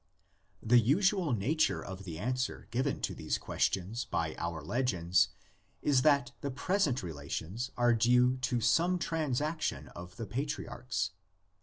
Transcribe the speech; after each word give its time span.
The 0.63 0.79
usual 0.79 1.31
nature 1.31 1.85
of 1.85 2.05
the 2.05 2.17
answer 2.17 2.67
given 2.71 3.01
to 3.01 3.13
these 3.13 3.37
questions 3.37 4.03
by 4.03 4.33
our 4.39 4.63
legends 4.63 5.29
is 5.83 6.01
that 6.01 6.31
the 6.41 6.49
present 6.49 7.03
rela 7.03 7.29
tions 7.29 7.69
are 7.77 7.93
due 7.93 8.37
to 8.37 8.59
some 8.59 8.97
transaction 8.97 9.89
of 9.89 10.15
the 10.15 10.25
patriarchs: 10.25 11.09
VARIETIES 11.11 11.11
OF 11.11 11.11
THE 11.11 11.11
LEGENDS. 11.11 11.11